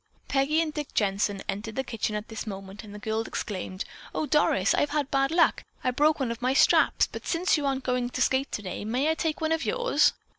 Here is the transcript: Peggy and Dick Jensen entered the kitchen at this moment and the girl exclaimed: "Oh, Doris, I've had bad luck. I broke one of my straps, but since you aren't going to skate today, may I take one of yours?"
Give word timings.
Peggy 0.27 0.61
and 0.63 0.73
Dick 0.73 0.95
Jensen 0.95 1.43
entered 1.47 1.75
the 1.75 1.83
kitchen 1.83 2.15
at 2.15 2.27
this 2.27 2.47
moment 2.47 2.83
and 2.83 2.91
the 2.91 2.97
girl 2.97 3.21
exclaimed: 3.21 3.85
"Oh, 4.15 4.25
Doris, 4.25 4.73
I've 4.73 4.89
had 4.89 5.11
bad 5.11 5.29
luck. 5.29 5.63
I 5.83 5.91
broke 5.91 6.19
one 6.19 6.31
of 6.31 6.41
my 6.41 6.55
straps, 6.55 7.05
but 7.05 7.27
since 7.27 7.55
you 7.55 7.67
aren't 7.67 7.83
going 7.83 8.09
to 8.09 8.19
skate 8.23 8.51
today, 8.51 8.83
may 8.83 9.11
I 9.11 9.13
take 9.13 9.41
one 9.41 9.51
of 9.51 9.63
yours?" 9.63 10.13